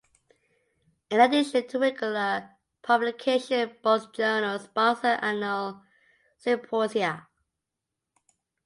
[1.11, 2.49] In addition to regular
[2.81, 5.83] publication, both journals sponsor annual
[6.39, 7.27] symposia.